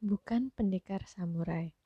[0.00, 1.76] bukan pendekar samurai.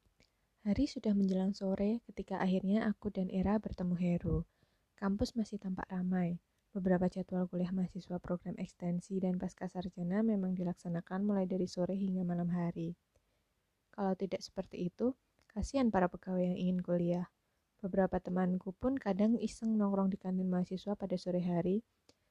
[0.62, 4.46] Hari sudah menjelang sore ketika akhirnya aku dan Era bertemu Heru.
[4.94, 6.38] Kampus masih tampak ramai.
[6.70, 12.22] Beberapa jadwal kuliah mahasiswa program ekstensi dan pasca sarjana memang dilaksanakan mulai dari sore hingga
[12.22, 12.94] malam hari.
[13.90, 15.18] Kalau tidak seperti itu,
[15.50, 17.26] kasihan para pegawai yang ingin kuliah.
[17.82, 21.82] Beberapa temanku pun kadang iseng nongkrong di kantin mahasiswa pada sore hari,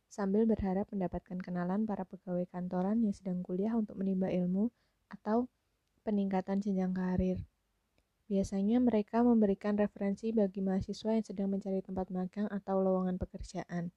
[0.08, 4.72] sambil berharap mendapatkan kenalan para pegawai kantoran yang sedang kuliah untuk menimba ilmu
[5.12, 5.52] atau
[6.04, 7.40] peningkatan jenjang karir.
[8.28, 13.96] Biasanya mereka memberikan referensi bagi mahasiswa yang sedang mencari tempat magang atau lowongan pekerjaan.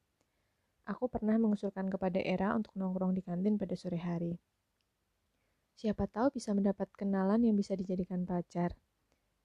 [0.87, 4.39] Aku pernah mengusulkan kepada Era untuk nongkrong di kantin pada sore hari.
[5.75, 8.79] Siapa tahu bisa mendapat kenalan yang bisa dijadikan pacar.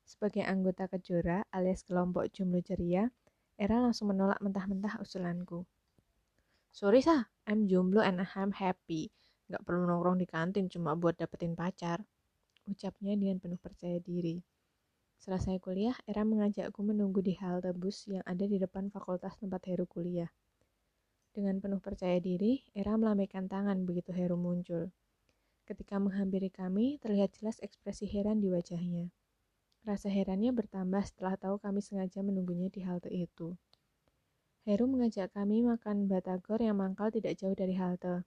[0.06, 3.10] Sebagai anggota kejora alias kelompok jomblo ceria,
[3.58, 5.66] Era langsung menolak mentah-mentah usulanku.
[6.70, 9.10] Sorry sah, I'm jomblo and I'm happy.
[9.50, 12.06] Gak perlu nongkrong di kantin cuma buat dapetin pacar
[12.70, 14.42] ucapnya dengan penuh percaya diri.
[15.22, 19.86] Selesai kuliah, Era mengajakku menunggu di halte bus yang ada di depan fakultas tempat Heru
[19.86, 20.34] kuliah.
[21.32, 24.90] Dengan penuh percaya diri, Era melambaikan tangan begitu Heru muncul.
[25.70, 29.14] Ketika menghampiri kami, terlihat jelas ekspresi heran di wajahnya.
[29.86, 33.56] Rasa herannya bertambah setelah tahu kami sengaja menunggunya di halte itu.
[34.62, 38.26] Heru mengajak kami makan batagor yang mangkal tidak jauh dari halte.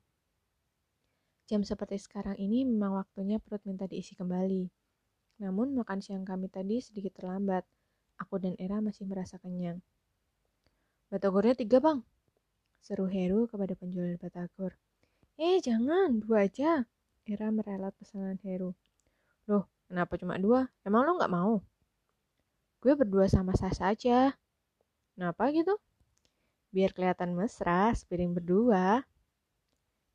[1.44, 4.64] Jam seperti sekarang ini memang waktunya perut minta diisi kembali.
[5.44, 7.68] Namun makan siang kami tadi sedikit terlambat.
[8.16, 9.82] Aku dan Era masih merasa kenyang.
[11.12, 12.00] Batagornya tiga bang,
[12.80, 14.72] seru Heru kepada penjual batagor.
[15.36, 16.86] Eh jangan, dua aja.
[17.28, 18.72] Era merelat pesanan Heru.
[19.44, 20.70] Loh, kenapa cuma dua?
[20.80, 21.60] Emang lo nggak mau?
[22.80, 24.32] Gue berdua sama Sas saja.
[25.12, 25.76] Kenapa gitu?
[26.72, 29.04] Biar kelihatan mesra, sepiring berdua.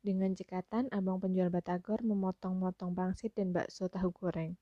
[0.00, 4.56] Dengan cekatan, abang penjual batagor memotong-motong pangsit dan bakso tahu goreng.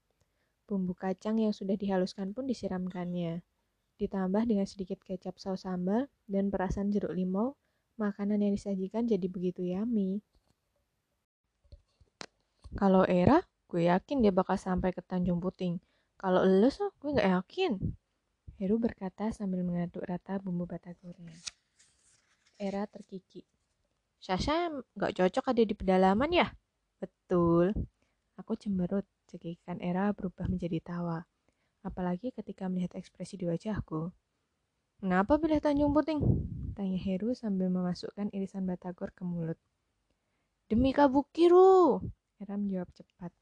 [0.67, 3.47] Bumbu kacang yang sudah dihaluskan pun disiramkannya.
[4.03, 7.55] Ditambah dengan sedikit kecap saus sambal dan perasan jeruk limau,
[8.03, 10.23] makanan yang disajikan jadi begitu yummy.
[12.75, 15.79] Kalau Era, gue yakin dia bakal sampai ke Tanjung Puting.
[16.19, 17.79] Kalau lo so, gue gak yakin.
[18.59, 21.39] Heru berkata sambil mengaduk rata bumbu batagornya.
[22.59, 23.47] Era terkikik.
[24.19, 26.51] Sasha nggak cocok ada di pedalaman ya?
[26.99, 27.71] Betul.
[28.39, 31.23] Aku cemberut, cekikan Era berubah menjadi tawa.
[31.87, 34.11] Apalagi ketika melihat ekspresi di wajahku.
[34.99, 36.19] Kenapa pilih Tanjung Puting?
[36.75, 39.59] Tanya Heru sambil memasukkan irisan batagor ke mulut.
[40.71, 42.03] Demi kabuki, Ru.
[42.39, 43.35] Era menjawab cepat.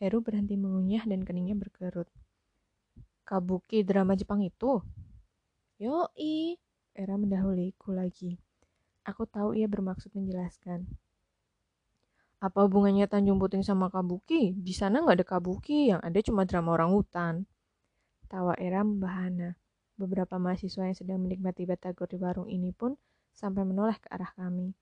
[0.00, 2.08] Heru berhenti mengunyah dan keningnya berkerut.
[3.24, 4.84] Kabuki drama Jepang itu?
[5.80, 6.60] Yoi,
[6.92, 8.36] Era mendahuliku lagi.
[9.04, 10.88] Aku tahu ia bermaksud menjelaskan.
[12.40, 14.56] Apa hubungannya Tanjung Puting sama Kabuki?
[14.56, 17.34] Di sana nggak ada Kabuki, yang ada cuma drama orang hutan.
[18.28, 19.56] Tawa Era membahana.
[20.00, 22.96] Beberapa mahasiswa yang sedang menikmati batagor di warung ini pun
[23.32, 24.72] sampai menoleh ke arah kami.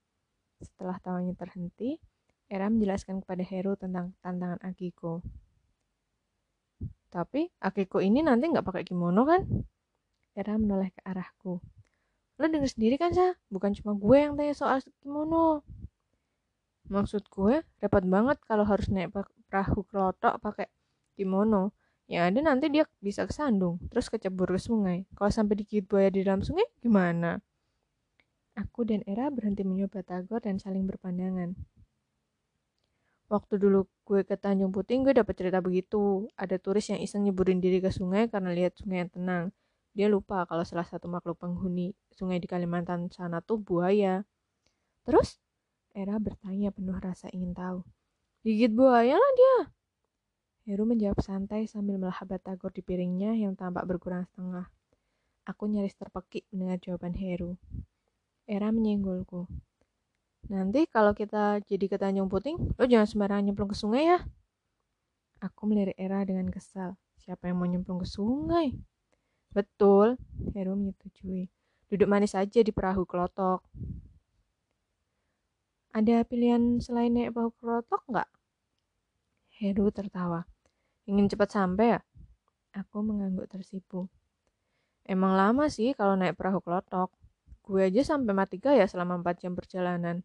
[0.63, 1.99] Setelah tawanya terhenti,
[2.47, 5.23] Era menjelaskan kepada Heru tentang tantangan Akiko.
[7.11, 9.43] Tapi Akiko ini nanti nggak pakai kimono kan?
[10.33, 11.61] Era menoleh ke arahku.
[12.43, 13.39] Lo denger sendiri kan, Sa?
[13.55, 15.63] Bukan cuma gue yang tanya soal kimono.
[16.91, 19.15] Maksud gue, repot banget kalau harus naik
[19.47, 20.67] perahu kelotok pakai
[21.15, 21.71] kimono.
[22.11, 25.07] Yang ada nanti dia bisa kesandung, terus kecebur ke sungai.
[25.15, 27.39] Kalau sampai digigit buaya di dalam sungai, gimana?
[28.59, 31.55] Aku dan Era berhenti mencoba tagor dan saling berpandangan.
[33.31, 36.27] Waktu dulu gue ke Tanjung Puting, gue dapet cerita begitu.
[36.35, 39.45] Ada turis yang iseng nyeburin diri ke sungai karena lihat sungai yang tenang.
[39.93, 44.25] Dia lupa kalau salah satu makhluk penghuni sungai di Kalimantan sana tuh buaya.
[45.05, 45.37] Terus?
[45.93, 47.85] Era bertanya penuh rasa ingin tahu.
[48.41, 49.59] Gigit buaya lah dia.
[50.65, 54.71] Heru menjawab santai sambil melahap batagor di piringnya yang tampak berkurang setengah.
[55.45, 57.59] Aku nyaris terpekik mendengar jawaban Heru.
[58.49, 59.45] Era menyenggolku.
[60.49, 64.19] Nanti kalau kita jadi ke Tanjung Puting, lo jangan sembarangan nyemplung ke sungai ya.
[65.43, 66.95] Aku melirik Era dengan kesal.
[67.19, 68.75] Siapa yang mau nyemplung ke sungai?
[69.53, 70.17] Betul,
[70.57, 71.53] Heru menyetujui.
[71.93, 73.61] Duduk manis saja di perahu kelotok.
[75.93, 78.31] Ada pilihan selain naik perahu kelotok nggak?
[79.61, 80.49] Heru tertawa.
[81.05, 82.01] Ingin cepat sampai ya?
[82.73, 84.09] Aku mengangguk tersipu.
[85.05, 87.13] Emang lama sih kalau naik perahu kelotok.
[87.61, 90.25] Gue aja sampai mati gaya selama 4 jam perjalanan.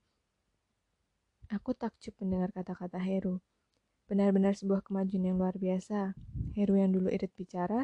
[1.52, 3.44] Aku takjub mendengar kata-kata Heru.
[4.08, 6.16] Benar-benar sebuah kemajuan yang luar biasa.
[6.56, 7.84] Heru yang dulu irit bicara,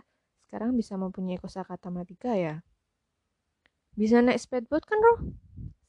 [0.53, 2.61] sekarang bisa mempunyai kosakata matiga ya?
[3.97, 5.33] Bisa naik speedboat kan, Roh?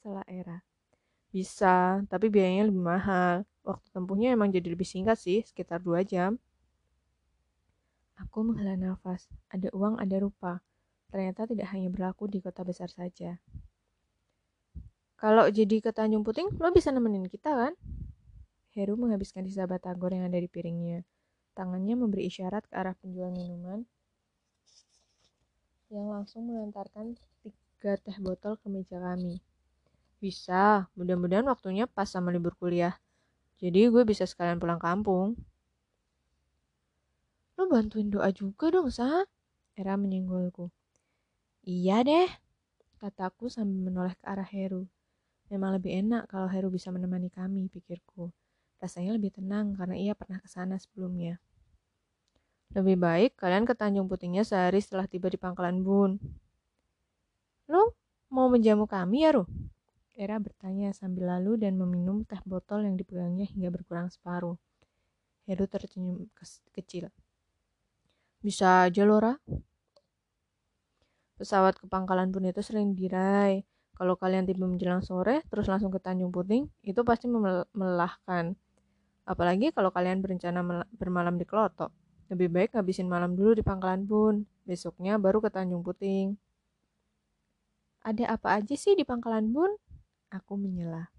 [0.00, 0.64] Salah era.
[1.28, 3.44] Bisa, tapi biayanya lebih mahal.
[3.60, 6.40] Waktu tempuhnya emang jadi lebih singkat sih, sekitar 2 jam.
[8.16, 9.28] Aku menghela nafas.
[9.52, 10.64] Ada uang, ada rupa.
[11.12, 13.36] Ternyata tidak hanya berlaku di kota besar saja.
[15.20, 17.76] Kalau jadi ke Tanjung Puting, lo bisa nemenin kita kan?
[18.72, 21.04] Heru menghabiskan sisa batagor yang ada di piringnya.
[21.52, 23.84] Tangannya memberi isyarat ke arah penjual minuman
[25.94, 27.14] yang langsung melantarkan
[27.46, 29.38] tiga teh botol ke meja kami.
[30.18, 32.98] Bisa, mudah-mudahan waktunya pas sama libur kuliah.
[33.62, 35.38] Jadi gue bisa sekalian pulang kampung.
[37.54, 39.22] Lo bantuin doa juga dong, Sa.
[39.78, 40.74] Era menyinggolku.
[41.62, 42.28] Iya deh,
[42.98, 44.90] kataku sambil menoleh ke arah Heru.
[45.48, 48.34] Memang lebih enak kalau Heru bisa menemani kami, pikirku.
[48.82, 51.38] Rasanya lebih tenang karena ia pernah ke sana sebelumnya.
[52.72, 56.16] Lebih baik kalian ke Tanjung Putingnya sehari setelah tiba di pangkalan Bun.
[57.68, 57.92] Lo
[58.32, 59.48] mau menjamu kami ya, Ruh?
[60.14, 64.54] Era bertanya sambil lalu dan meminum teh botol yang dipegangnya hingga berkurang separuh.
[65.44, 66.30] Heru tersenyum
[66.72, 67.10] kecil.
[68.38, 69.36] Bisa aja, Lora.
[71.34, 73.66] Pesawat ke pangkalan Bun itu sering diraih.
[73.94, 77.30] Kalau kalian tiba menjelang sore, terus langsung ke Tanjung Puting, itu pasti
[77.74, 78.58] melelahkan.
[79.22, 80.62] Apalagi kalau kalian berencana
[80.94, 81.94] bermalam di Klotok.
[82.32, 84.48] Lebih baik ngabisin malam dulu di pangkalan Bun.
[84.64, 86.40] Besoknya baru ke Tanjung Puting.
[88.00, 89.76] Ada apa aja sih di pangkalan Bun?
[90.32, 91.12] Aku menyela.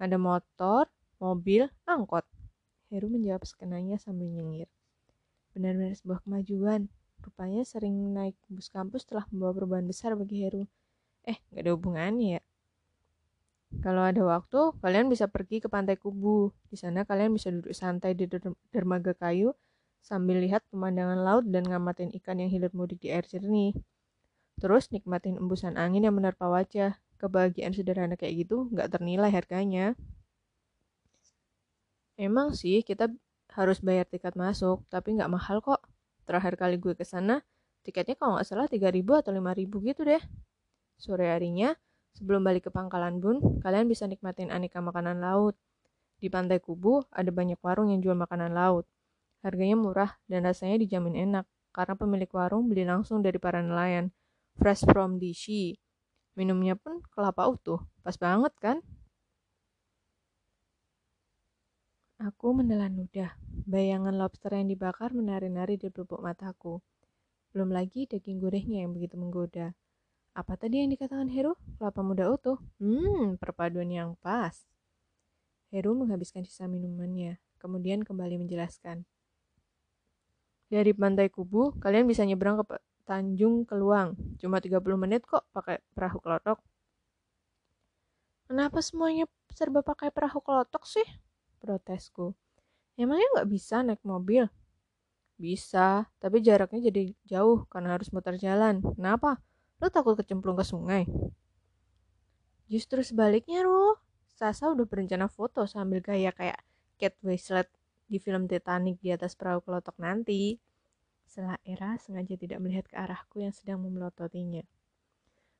[0.00, 0.88] Ada motor,
[1.20, 2.24] mobil, angkot.
[2.88, 4.68] Heru menjawab sekenanya sambil nyengir.
[5.52, 6.88] Benar-benar sebuah kemajuan.
[7.20, 10.64] Rupanya sering naik bus kampus telah membawa perubahan besar bagi Heru.
[11.28, 12.42] Eh, gak ada hubungannya ya.
[13.84, 16.54] Kalau ada waktu, kalian bisa pergi ke pantai Kubu.
[16.72, 18.24] Di sana kalian bisa duduk santai di
[18.72, 19.52] dermaga kayu
[20.06, 23.74] sambil lihat pemandangan laut dan ngamatin ikan yang hilir mudik di air jernih.
[24.62, 26.94] Terus nikmatin embusan angin yang menerpa wajah.
[27.18, 29.98] Kebahagiaan sederhana kayak gitu nggak ternilai harganya.
[32.14, 33.10] Emang sih kita
[33.52, 35.82] harus bayar tiket masuk, tapi nggak mahal kok.
[36.24, 37.42] Terakhir kali gue ke sana,
[37.82, 40.22] tiketnya kalau nggak salah 3000 atau 5000 gitu deh.
[40.96, 41.76] Sore harinya,
[42.16, 45.56] sebelum balik ke pangkalan bun, kalian bisa nikmatin aneka makanan laut.
[46.16, 48.88] Di pantai Kubu ada banyak warung yang jual makanan laut.
[49.46, 54.10] Harganya murah dan rasanya dijamin enak karena pemilik warung beli langsung dari para nelayan.
[54.58, 55.78] Fresh from the sea.
[56.34, 57.78] Minumnya pun kelapa utuh.
[58.02, 58.82] Pas banget kan?
[62.18, 63.38] Aku menelan ludah.
[63.70, 66.82] Bayangan lobster yang dibakar menari-nari di bubuk mataku.
[67.54, 69.78] Belum lagi daging gurihnya yang begitu menggoda.
[70.34, 71.54] Apa tadi yang dikatakan Heru?
[71.78, 72.58] Kelapa muda utuh.
[72.82, 74.66] Hmm, perpaduan yang pas.
[75.70, 79.06] Heru menghabiskan sisa minumannya, kemudian kembali menjelaskan.
[80.66, 84.18] Dari Pantai Kubu, kalian bisa nyebrang ke Tanjung Keluang.
[84.42, 86.58] Cuma 30 menit kok pakai perahu kelotok.
[88.50, 91.06] Kenapa semuanya serba pakai perahu kelotok sih?
[91.62, 92.34] Protesku.
[92.98, 94.50] Emangnya nggak bisa naik mobil?
[95.38, 98.82] Bisa, tapi jaraknya jadi jauh karena harus muter jalan.
[98.96, 99.38] Kenapa?
[99.78, 101.04] Lo takut kecemplung ke sungai?
[102.66, 103.94] Justru sebaliknya, Ruh.
[104.36, 106.60] Sasa udah berencana foto sambil gaya kayak
[106.96, 107.68] Kate Winslet
[108.06, 110.58] di film Titanic di atas perahu kelotok nanti.
[111.26, 114.62] Setelah Era sengaja tidak melihat ke arahku yang sedang memelototinya.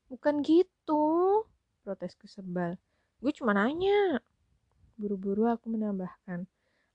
[0.06, 1.42] Bukan gitu,
[1.82, 2.78] protesku sebal.
[3.18, 4.22] Gue cuma nanya.
[4.94, 6.46] Buru-buru aku menambahkan.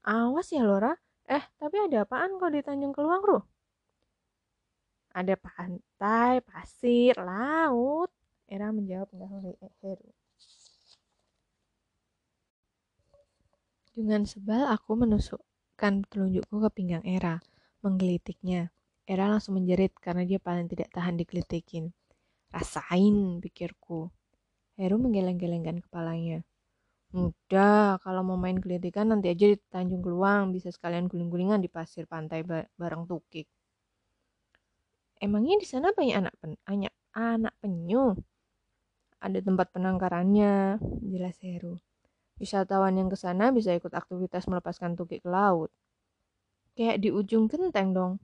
[0.08, 0.96] Awas ya Lora.
[1.28, 3.44] Eh, tapi ada apaan kok di Tanjung Keluang, Ruh?
[5.12, 8.10] Ada pantai, pasir, laut.
[8.48, 10.12] Era menjawab mendahului Heru.
[13.92, 14.96] Dengan sebal aku
[15.82, 17.42] menusukkan telunjukku ke pinggang Era,
[17.82, 18.70] menggelitiknya.
[19.10, 21.90] Era langsung menjerit karena dia paling tidak tahan digelitikin.
[22.54, 24.14] Rasain, pikirku.
[24.78, 26.46] Heru menggeleng-gelengkan kepalanya.
[27.18, 32.06] Mudah, kalau mau main gelitikan nanti aja di Tanjung Keluang, bisa sekalian guling-gulingan di pasir
[32.06, 32.46] pantai
[32.78, 33.50] bareng tukik.
[35.18, 38.14] Emangnya di sana banyak anak pen anak, anak penyu?
[39.18, 40.78] Ada tempat penangkarannya,
[41.10, 41.82] jelas Heru.
[42.42, 45.70] Wisatawan yang ke sana bisa ikut aktivitas melepaskan tukik ke laut.
[46.74, 48.18] Kayak di ujung genteng dong.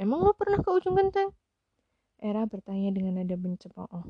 [0.00, 1.28] Emang lo pernah ke ujung genteng?
[2.16, 4.08] Era bertanya dengan nada mencemooh.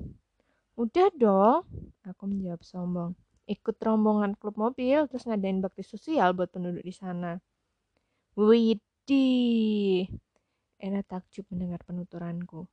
[0.78, 1.66] Udah dong,
[2.06, 3.18] aku menjawab sombong.
[3.50, 7.42] Ikut rombongan klub mobil, terus ngadain bakti sosial buat penduduk di sana.
[8.38, 10.06] Widih.
[10.78, 12.70] Era takjub mendengar penuturanku.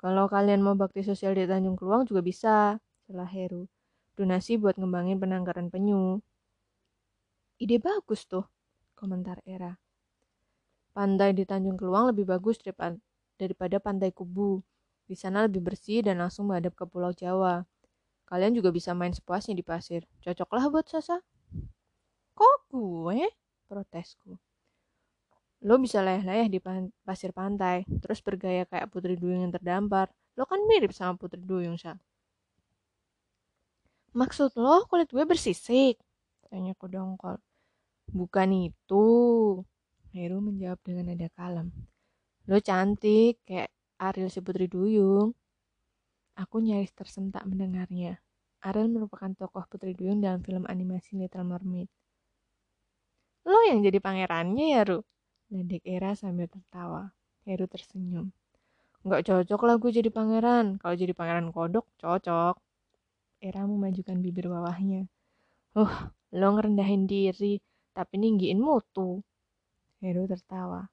[0.00, 3.68] Kalau kalian mau bakti sosial di Tanjung Keluang juga bisa, setelah Heru
[4.18, 6.18] donasi buat ngembangin penangkaran penyu.
[7.62, 8.42] Ide bagus tuh,
[8.98, 9.78] komentar Era.
[10.90, 12.58] Pantai di Tanjung Keluang lebih bagus
[13.38, 14.58] daripada pantai Kubu.
[15.06, 17.62] Di sana lebih bersih dan langsung menghadap ke Pulau Jawa.
[18.26, 20.02] Kalian juga bisa main sepuasnya di pasir.
[20.20, 21.22] Cocoklah buat Sasa.
[22.34, 23.30] Kok gue?
[23.70, 24.34] Protesku.
[25.66, 26.62] Lo bisa layah-layah di
[27.02, 30.06] pasir pantai, terus bergaya kayak putri duyung yang terdampar.
[30.38, 31.98] Lo kan mirip sama putri duyung, Sal.
[34.16, 36.00] Maksud lo kulit gue bersisik?
[36.48, 37.36] Tanya ku dongkol.
[38.08, 39.06] Bukan itu.
[40.16, 41.68] Heru menjawab dengan nada kalem.
[42.48, 43.68] Lo cantik, kayak
[44.00, 45.36] Ariel si putri duyung.
[46.40, 48.16] Aku nyaris tersentak mendengarnya.
[48.64, 51.92] Ariel merupakan tokoh putri duyung dalam film animasi Little Mermaid.
[53.44, 54.98] Lo yang jadi pangerannya ya, Ru?
[55.52, 57.12] Ledek Era sambil tertawa.
[57.44, 58.32] Heru tersenyum.
[59.04, 60.80] Nggak cocok lah gue jadi pangeran.
[60.80, 62.67] Kalau jadi pangeran kodok, cocok.
[63.38, 65.06] Era memajukan bibir bawahnya.
[65.78, 67.62] Uh, lo ngerendahin diri,
[67.94, 69.22] tapi ninggiin mutu.
[70.02, 70.90] Heru tertawa.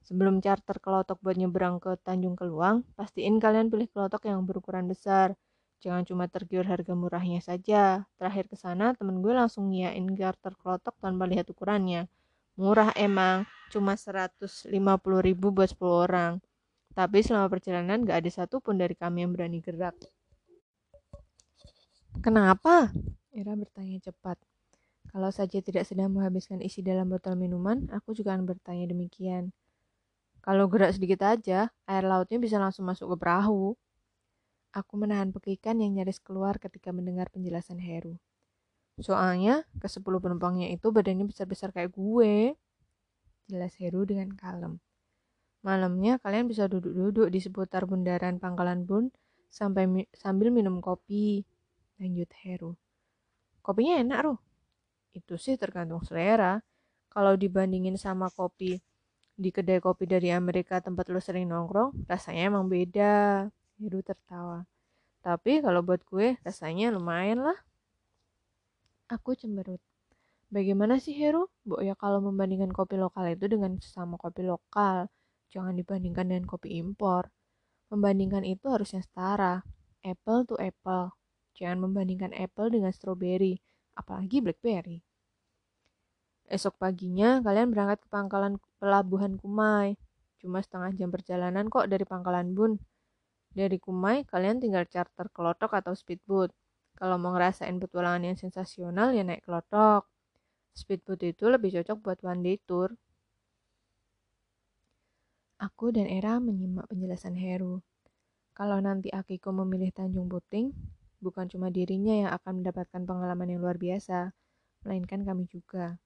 [0.00, 5.36] Sebelum charter kelotok buat nyebrang ke Tanjung Keluang, pastiin kalian pilih kelotok yang berukuran besar.
[5.84, 8.08] Jangan cuma tergiur harga murahnya saja.
[8.16, 12.08] Terakhir ke sana, temen gue langsung ngiyain charter kelotok tanpa lihat ukurannya.
[12.56, 14.72] Murah emang, cuma 150
[15.20, 16.32] ribu buat 10 orang.
[16.96, 19.94] Tapi selama perjalanan gak ada satupun dari kami yang berani gerak.
[22.18, 22.90] Kenapa?
[23.30, 24.36] Ira bertanya cepat.
[25.08, 29.54] Kalau saja tidak sedang menghabiskan isi dalam botol minuman, aku juga akan bertanya demikian.
[30.44, 33.78] Kalau gerak sedikit aja, air lautnya bisa langsung masuk ke perahu.
[34.74, 38.20] Aku menahan pekikan yang nyaris keluar ketika mendengar penjelasan Heru.
[38.98, 42.58] Soalnya, ke sepuluh penumpangnya itu badannya besar-besar kayak gue.
[43.48, 44.82] Jelas Heru dengan kalem.
[45.62, 49.10] Malamnya kalian bisa duduk-duduk di seputar bundaran Pangkalan Bun
[49.48, 51.42] sampai mi sambil minum kopi.
[51.98, 52.72] Lanjut Heru.
[53.62, 54.38] Kopinya enak, Ruh.
[55.12, 56.62] Itu sih tergantung selera.
[57.10, 58.78] Kalau dibandingin sama kopi
[59.38, 63.46] di kedai kopi dari Amerika tempat lo sering nongkrong, rasanya emang beda.
[63.78, 64.66] Heru tertawa.
[65.22, 67.58] Tapi kalau buat gue, rasanya lumayan lah.
[69.10, 69.78] Aku cemberut.
[70.50, 71.46] Bagaimana sih Heru?
[71.62, 75.06] Bu ya kalau membandingkan kopi lokal itu dengan sesama kopi lokal,
[75.52, 77.28] jangan dibandingkan dengan kopi impor.
[77.92, 79.60] Membandingkan itu harusnya setara,
[80.02, 81.12] apple to apple.
[81.58, 83.58] Jangan membandingkan apple dengan strawberry,
[83.98, 85.02] apalagi blackberry.
[86.46, 89.98] Esok paginya kalian berangkat ke pangkalan pelabuhan Kumai.
[90.38, 92.78] Cuma setengah jam perjalanan kok dari pangkalan Bun.
[93.52, 96.54] Dari Kumai, kalian tinggal charter kelotok atau speedboat.
[96.94, 100.06] Kalau mau ngerasain petualangan yang sensasional ya naik kelotok.
[100.78, 102.94] Speedboat itu lebih cocok buat one day tour.
[105.58, 107.82] Aku dan Era menyimak penjelasan Heru.
[108.54, 110.70] Kalau nanti Akiko memilih Tanjung Puting,
[111.18, 114.32] bukan cuma dirinya yang akan mendapatkan pengalaman yang luar biasa,
[114.86, 115.98] melainkan kami juga.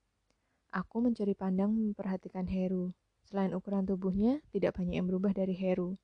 [0.73, 2.97] Aku mencuri pandang memperhatikan Heru.
[3.28, 6.00] Selain ukuran tubuhnya, tidak banyak yang berubah dari Heru.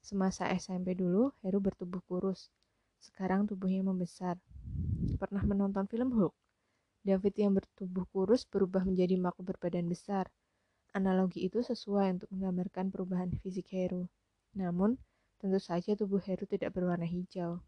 [0.00, 2.48] Semasa SMP dulu, Heru bertubuh kurus,
[3.00, 4.40] sekarang tubuhnya membesar.
[5.20, 6.32] Pernah menonton film Hulk?
[7.00, 10.28] David yang bertubuh kurus berubah menjadi Mako berbadan besar.
[10.92, 14.04] Analogi itu sesuai untuk menggambarkan perubahan fisik Heru.
[14.52, 15.00] Namun,
[15.40, 17.64] tentu saja tubuh Heru tidak berwarna hijau.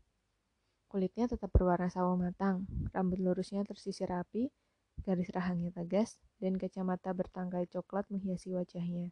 [0.92, 4.52] Kulitnya tetap berwarna sawo matang, rambut lurusnya tersisir rapi,
[5.00, 9.08] garis rahangnya tegas, dan kacamata bertangkai coklat menghiasi wajahnya.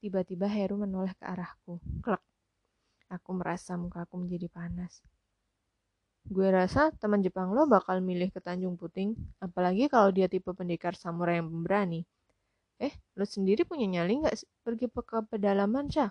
[0.00, 1.76] Tiba-tiba Heru menoleh ke arahku.
[2.00, 2.24] Klek.
[3.12, 5.04] Aku merasa mukaku menjadi panas.
[6.24, 9.12] Gue rasa teman Jepang lo bakal milih ke Tanjung Puting,
[9.44, 12.08] apalagi kalau dia tipe pendekar samurai yang pemberani.
[12.80, 16.08] Eh, lo sendiri punya nyali nggak pergi ke pedalaman, Syah?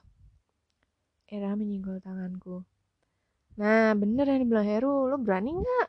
[1.26, 2.62] Era menyinggol tanganku.
[3.58, 5.88] Nah, bener yang dibilang Heru, lo berani nggak?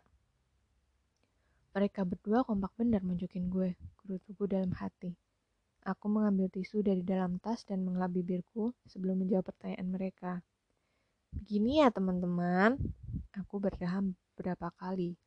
[1.76, 5.12] Mereka berdua kompak bener munjukin gue, gerutuku dalam hati.
[5.84, 10.32] Aku mengambil tisu dari dalam tas dan mengelap bibirku sebelum menjawab pertanyaan mereka.
[11.28, 12.80] Begini ya teman-teman,
[13.36, 15.20] aku berdaham beberapa kali.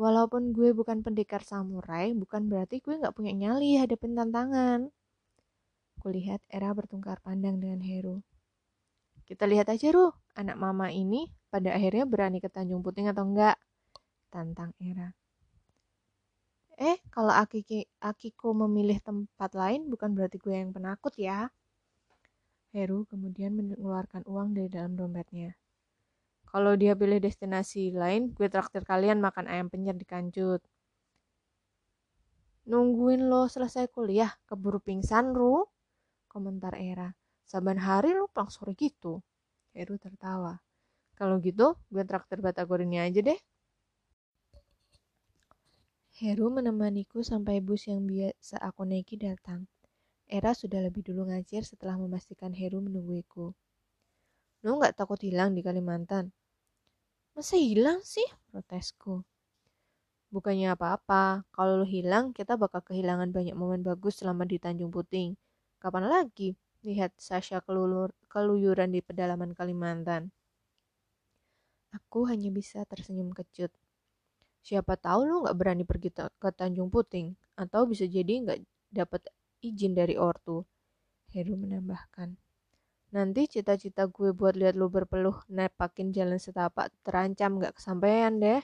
[0.00, 4.88] Walaupun gue bukan pendekar samurai, bukan berarti gue gak punya nyali hadapin tantangan.
[6.00, 8.24] Kulihat Era bertungkar pandang dengan Heru.
[9.24, 13.56] Kita lihat aja, Ruh, anak mama ini pada akhirnya berani ke Tanjung Puting atau enggak?
[14.28, 15.16] Tantang Era.
[16.76, 21.48] Eh, kalau Akiki, Akiko memilih tempat lain bukan berarti gue yang penakut ya.
[22.74, 25.54] Heru kemudian mengeluarkan uang dari dalam dompetnya.
[26.44, 30.60] Kalau dia pilih destinasi lain, gue traktir kalian makan ayam penyet di kancut.
[32.66, 35.64] Nungguin lo selesai kuliah, keburu pingsan, Ru.
[36.26, 37.14] Komentar Era.
[37.44, 39.20] Saban hari lo pulang sore gitu.
[39.76, 40.58] Heru tertawa.
[41.14, 43.38] Kalau gitu, gue traktir batagor ini aja deh.
[46.14, 49.66] Heru menemaniku sampai bus yang biasa aku naiki datang.
[50.24, 53.52] Era sudah lebih dulu ngacir setelah memastikan Heru menungguiku.
[54.64, 56.32] Lu nggak takut hilang di Kalimantan?
[57.34, 58.24] Masa hilang sih?
[58.48, 59.26] Protesku.
[60.30, 65.34] Bukannya apa-apa, kalau lo hilang, kita bakal kehilangan banyak momen bagus selama di Tanjung Puting.
[65.78, 70.28] Kapan lagi lihat Sasha kelulur, keluyuran di pedalaman Kalimantan?
[71.96, 73.72] Aku hanya bisa tersenyum kecut.
[74.60, 78.60] Siapa tahu lo nggak berani pergi ke Tanjung Puting, atau bisa jadi nggak
[78.92, 79.28] dapat
[79.64, 80.64] izin dari ortu.
[81.32, 82.36] Heru menambahkan.
[83.14, 88.62] Nanti cita-cita gue buat lihat lo berpeluh nepakin jalan setapak terancam nggak kesampaian deh.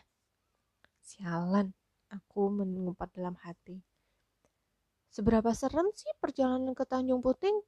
[0.99, 1.71] Sialan,
[2.11, 3.79] aku mengumpat dalam hati.
[5.11, 7.63] Seberapa serem sih perjalanan ke Tanjung Puting?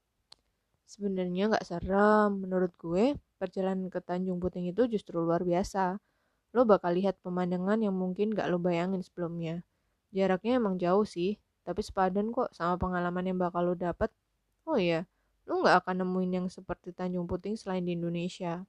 [0.86, 5.98] Sebenarnya nggak serem, menurut gue perjalanan ke Tanjung Puting itu justru luar biasa.
[6.52, 9.64] Lo bakal lihat pemandangan yang mungkin gak lo bayangin sebelumnya.
[10.12, 14.12] Jaraknya emang jauh sih, tapi sepadan kok sama pengalaman yang bakal lo dapet.
[14.68, 15.08] Oh iya,
[15.48, 18.62] lu nggak akan nemuin yang seperti Tanjung Puting selain di Indonesia.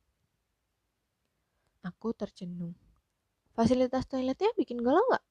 [1.84, 2.72] Aku tercenung.
[3.53, 5.25] Fasilitas toiletnya bikin galau nggak?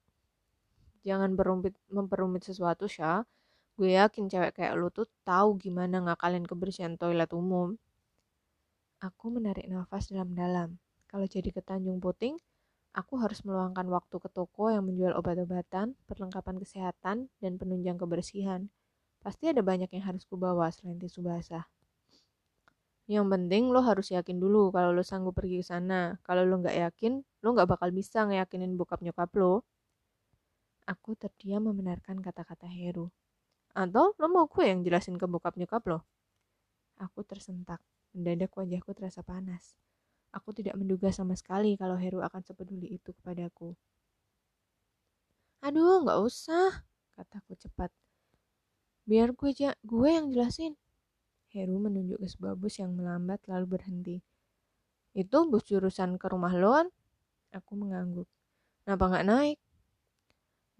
[1.03, 3.27] Jangan berumpit, memperumit sesuatu, Syah.
[3.73, 7.73] Gue yakin cewek kayak lu tuh tahu gimana ngakalin kebersihan toilet umum.
[9.01, 10.77] Aku menarik nafas dalam-dalam.
[11.09, 12.37] Kalau jadi ke Tanjung Puting,
[12.93, 18.69] aku harus meluangkan waktu ke toko yang menjual obat-obatan, perlengkapan kesehatan, dan penunjang kebersihan.
[19.25, 21.65] Pasti ada banyak yang harus kubawa selain tisu basah.
[23.09, 26.15] Yang penting lo harus yakin dulu kalau lo sanggup pergi ke sana.
[26.23, 29.65] Kalau lo nggak yakin, lo nggak bakal bisa ngeyakinin bokap nyokap lo.
[30.87, 33.11] Aku terdiam membenarkan kata-kata Heru.
[33.73, 36.05] Atau lo mau gue yang jelasin ke bokap nyokap lo?
[37.01, 37.81] Aku tersentak.
[38.13, 39.73] Mendadak wajahku terasa panas.
[40.33, 43.73] Aku tidak menduga sama sekali kalau Heru akan sepeduli itu kepadaku.
[45.65, 46.85] Aduh, nggak usah,
[47.17, 47.89] kataku cepat.
[49.09, 50.77] Biar gue, ja gue yang jelasin.
[51.53, 54.17] Heru menunjuk ke sebuah bus yang melambat lalu berhenti.
[55.13, 56.87] Itu bus jurusan ke rumah lo kan?
[57.53, 58.25] Aku mengangguk.
[58.85, 59.57] Kenapa nggak naik?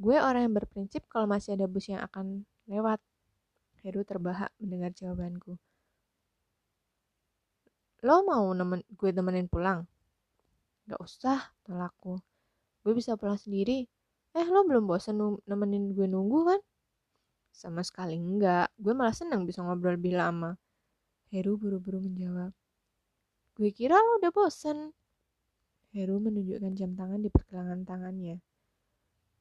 [0.02, 3.00] Gue orang yang berprinsip kalau masih ada bus yang akan lewat.
[3.84, 5.60] Heru terbahak mendengar jawabanku.
[8.04, 9.84] Lo mau nemen gue temenin pulang?
[10.88, 12.20] Gak usah, tolakku.
[12.84, 13.88] Gue bisa pulang sendiri.
[14.36, 16.62] Eh, lo belum bosan nemenin gue nunggu kan?
[17.54, 20.58] Sama sekali enggak, gue malah senang bisa ngobrol lebih lama.
[21.32, 22.52] Heru buru-buru menjawab.
[23.54, 24.92] Gue kira lo udah bosen.
[25.94, 28.42] Heru menunjukkan jam tangan di pergelangan tangannya.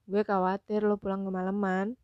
[0.05, 1.97] Gue khawatir lo pulang kemalaman.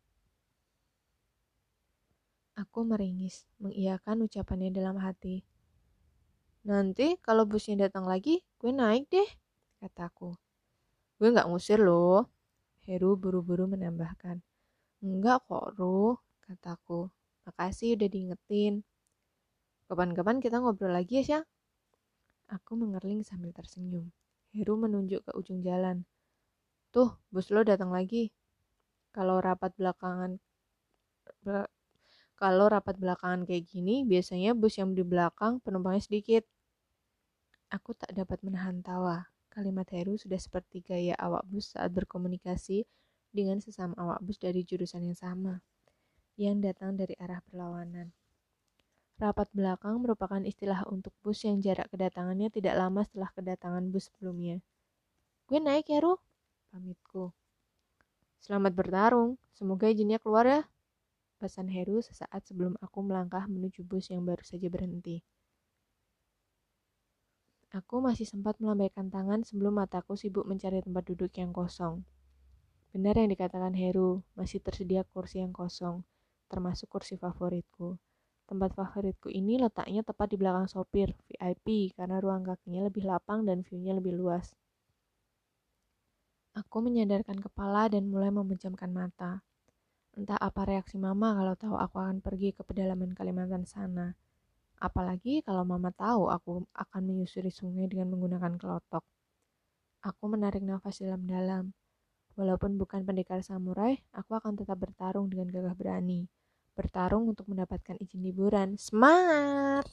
[2.59, 5.47] Aku meringis, mengiyakan ucapannya dalam hati.
[6.67, 9.29] Nanti kalau busnya datang lagi, gue naik deh,
[9.79, 10.35] kataku.
[11.15, 12.27] Gue gak ngusir lo.
[12.83, 14.43] Heru buru-buru menambahkan.
[14.99, 17.07] Enggak kok, Ruh, kataku.
[17.47, 18.83] Makasih udah diingetin.
[19.87, 21.43] Kapan-kapan kita ngobrol lagi ya, Syah?
[22.51, 24.11] Aku mengerling sambil tersenyum.
[24.51, 26.03] Heru menunjuk ke ujung jalan.
[26.91, 28.35] Tuh, bus lo datang lagi.
[29.15, 30.43] Kalau rapat belakangan
[32.39, 36.47] kalau rapat belakangan kayak gini, biasanya bus yang di belakang penumpangnya sedikit.
[37.67, 39.27] Aku tak dapat menahan tawa.
[39.51, 42.87] Kalimat Heru sudah seperti gaya awak bus saat berkomunikasi
[43.35, 45.59] dengan sesama awak bus dari jurusan yang sama,
[46.39, 48.15] yang datang dari arah berlawanan.
[49.19, 54.63] Rapat belakang merupakan istilah untuk bus yang jarak kedatangannya tidak lama setelah kedatangan bus sebelumnya.
[55.43, 56.15] Gue naik ya, Ruh,
[56.71, 57.35] pamitku.
[58.39, 60.61] Selamat bertarung, semoga izinnya keluar ya.
[61.39, 65.23] Pesan Heru sesaat sebelum aku melangkah menuju bus yang baru saja berhenti.
[67.71, 72.03] Aku masih sempat melambaikan tangan sebelum mataku sibuk mencari tempat duduk yang kosong.
[72.91, 76.03] Benar yang dikatakan Heru, masih tersedia kursi yang kosong,
[76.51, 77.95] termasuk kursi favoritku.
[78.43, 83.63] Tempat favoritku ini letaknya tepat di belakang sopir, VIP, karena ruang kakinya lebih lapang dan
[83.63, 84.57] view-nya lebih luas.
[86.57, 89.45] Aku menyadarkan kepala dan mulai memejamkan mata.
[90.19, 94.11] Entah apa reaksi mama kalau tahu aku akan pergi ke pedalaman Kalimantan sana.
[94.75, 99.07] Apalagi kalau mama tahu aku akan menyusuri sungai dengan menggunakan kelotok.
[100.03, 101.71] Aku menarik nafas dalam-dalam.
[102.35, 106.27] Walaupun bukan pendekar samurai, aku akan tetap bertarung dengan gagah berani.
[106.75, 108.75] Bertarung untuk mendapatkan izin liburan.
[108.75, 109.87] Semangat!